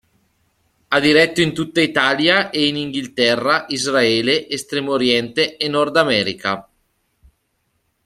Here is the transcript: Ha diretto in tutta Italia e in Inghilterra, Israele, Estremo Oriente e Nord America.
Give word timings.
Ha 0.89 0.99
diretto 0.99 1.41
in 1.43 1.53
tutta 1.53 1.79
Italia 1.79 2.49
e 2.49 2.65
in 2.65 2.75
Inghilterra, 2.75 3.65
Israele, 3.67 4.49
Estremo 4.49 4.93
Oriente 4.93 5.57
e 5.57 5.67
Nord 5.67 5.95
America. 5.95 6.67